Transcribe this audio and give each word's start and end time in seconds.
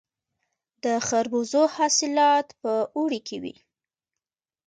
د 0.83 0.85
خربوزو 1.07 1.63
حاصلات 1.75 2.47
په 2.61 2.71
اوړي 2.97 3.19
کې 3.27 3.37
وي. 3.43 3.55